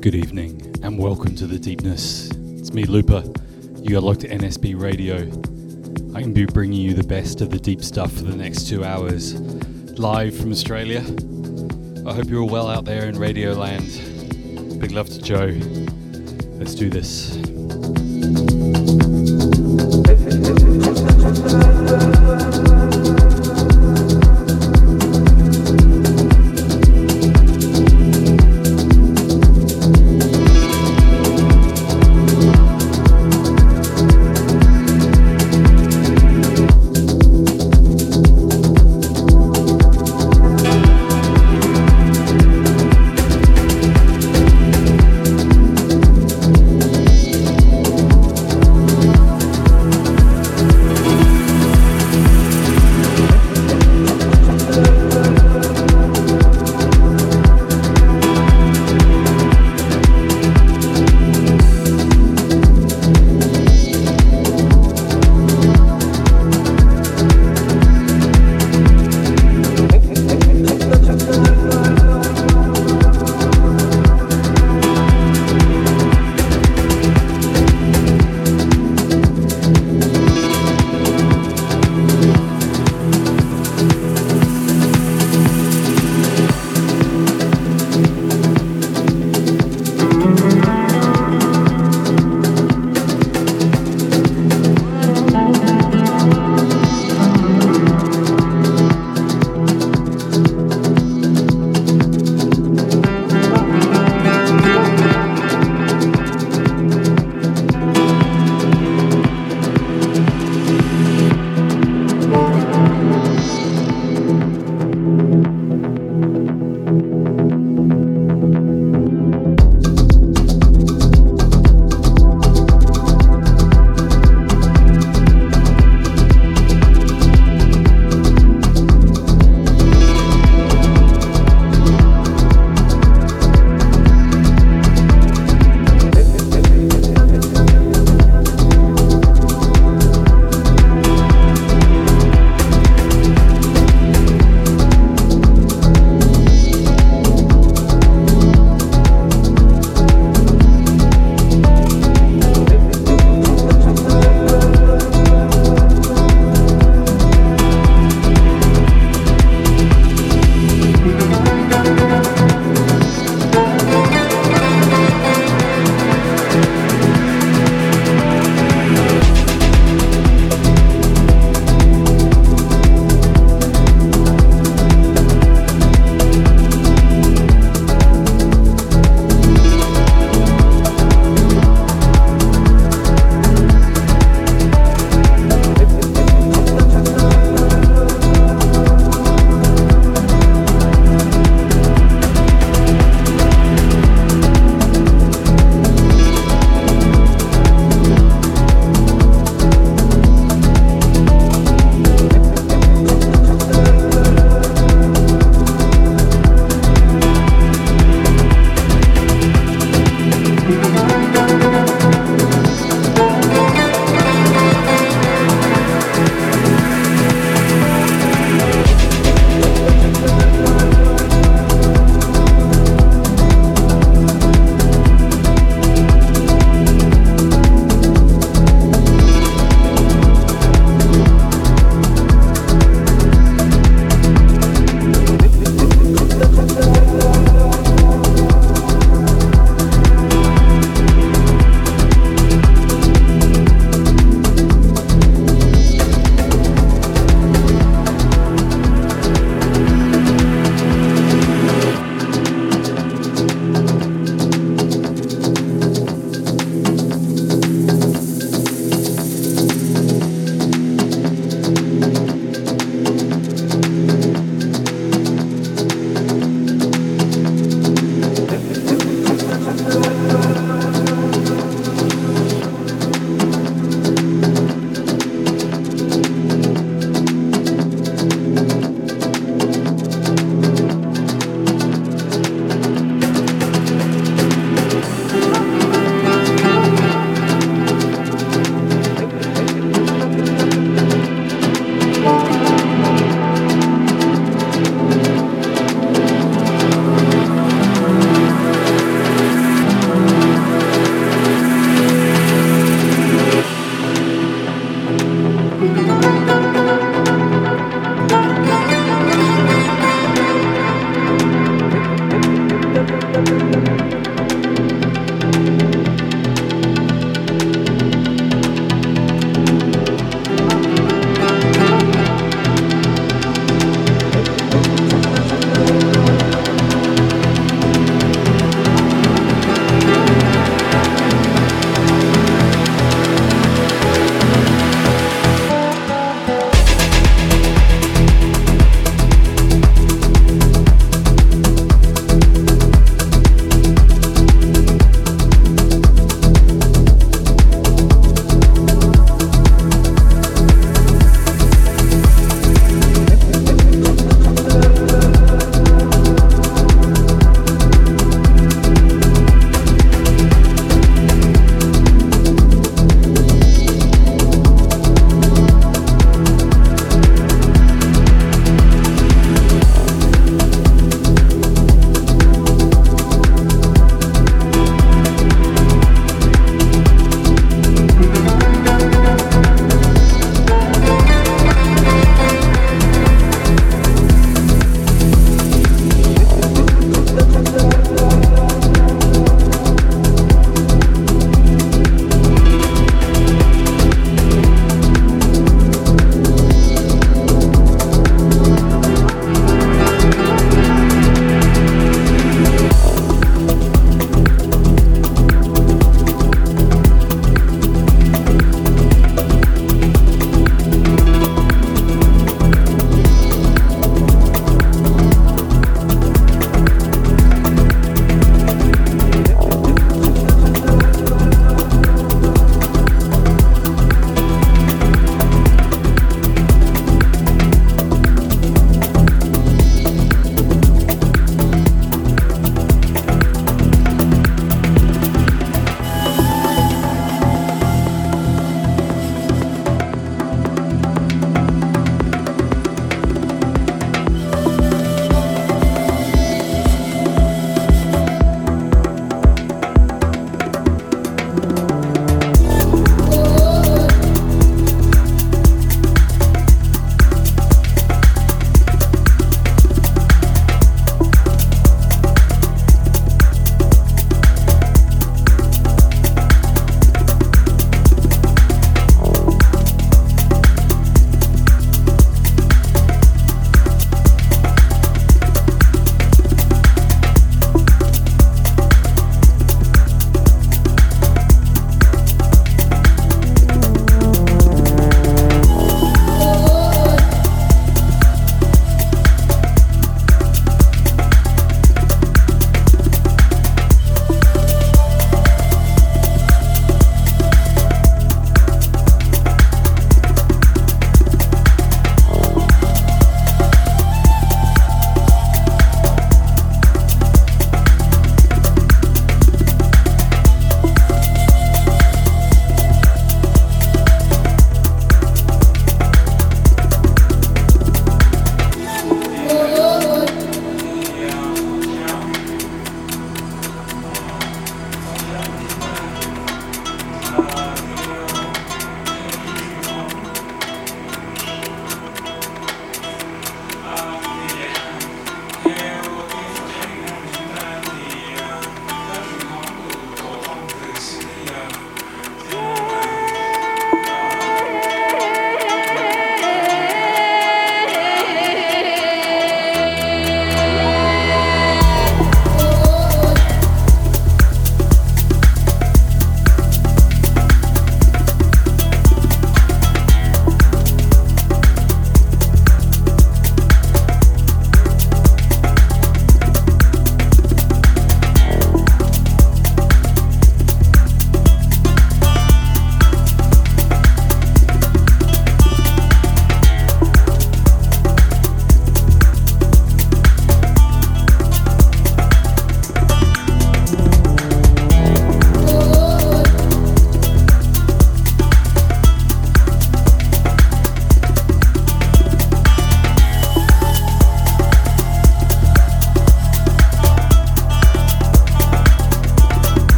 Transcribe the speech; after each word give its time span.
Good 0.00 0.14
evening 0.14 0.76
and 0.82 0.98
welcome 0.98 1.34
to 1.34 1.46
the 1.46 1.58
deepness. 1.58 2.30
It's 2.30 2.72
me, 2.72 2.84
Llupa. 2.84 3.36
You 3.86 3.98
are 3.98 4.00
locked 4.00 4.20
to 4.20 4.28
NSB 4.28 4.80
Radio. 4.80 5.16
I 6.16 6.22
can 6.22 6.32
be 6.32 6.46
bringing 6.46 6.80
you 6.80 6.94
the 6.94 7.02
best 7.06 7.42
of 7.42 7.50
the 7.50 7.58
deep 7.58 7.84
stuff 7.84 8.10
for 8.10 8.22
the 8.22 8.34
next 8.34 8.66
two 8.66 8.82
hours, 8.82 9.38
live 9.98 10.34
from 10.34 10.52
Australia. 10.52 11.00
I 12.06 12.14
hope 12.14 12.30
you're 12.30 12.40
all 12.40 12.48
well 12.48 12.68
out 12.68 12.86
there 12.86 13.10
in 13.10 13.18
Radio 13.18 13.52
Land. 13.52 14.80
Big 14.80 14.92
love 14.92 15.10
to 15.10 15.20
Joe. 15.20 15.48
Let's 16.54 16.74
do 16.74 16.88
this. 16.88 17.49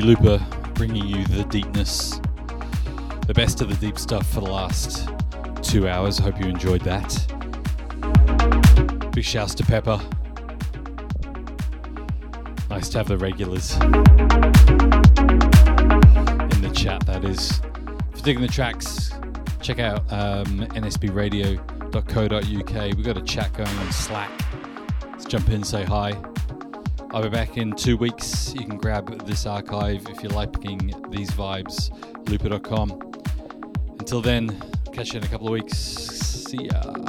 Llupa, 0.00 0.74
bringing 0.74 1.06
you 1.06 1.24
the 1.26 1.44
deepness, 1.44 2.20
the 3.26 3.34
best 3.34 3.60
of 3.60 3.68
the 3.68 3.76
deep 3.76 3.98
stuff 3.98 4.26
for 4.32 4.40
the 4.40 4.50
last 4.50 5.08
two 5.62 5.88
hours. 5.88 6.18
Hope 6.18 6.40
you 6.40 6.46
enjoyed 6.46 6.80
that. 6.82 7.08
Big 9.12 9.24
shouts 9.24 9.54
to 9.56 9.64
Pepper. 9.64 10.00
Nice 12.70 12.88
to 12.90 12.98
have 12.98 13.08
the 13.08 13.18
regulars 13.18 13.74
in 13.74 13.80
the 16.62 16.70
chat, 16.74 17.04
that 17.06 17.24
is. 17.24 17.60
For 18.14 18.22
digging 18.22 18.42
the 18.42 18.48
tracks, 18.48 19.12
check 19.60 19.78
out 19.78 20.00
um, 20.12 20.66
nsbradio.co.uk. 20.74 22.96
We've 22.96 23.04
got 23.04 23.16
a 23.16 23.22
chat 23.22 23.52
going 23.54 23.78
on 23.78 23.92
Slack. 23.92 24.30
Let's 25.10 25.24
jump 25.24 25.48
in, 25.48 25.64
say 25.64 25.82
hi. 25.82 26.12
I'll 27.10 27.22
be 27.22 27.30
back 27.30 27.56
in 27.56 27.72
two 27.72 27.96
weeks. 27.96 28.37
You 28.58 28.66
can 28.66 28.76
grab 28.76 29.24
this 29.24 29.46
archive 29.46 30.04
if 30.08 30.20
you're 30.20 30.32
liking 30.32 30.92
these 31.10 31.30
vibes, 31.30 31.90
llupa.com. 32.24 32.90
Until 34.00 34.20
then, 34.20 34.60
catch 34.92 35.12
you 35.12 35.18
in 35.20 35.24
a 35.24 35.28
couple 35.28 35.46
of 35.46 35.52
weeks. 35.52 35.78
See 35.78 36.64
ya. 36.64 37.07